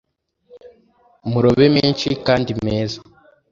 [1.29, 2.99] murobe menshi kandi meza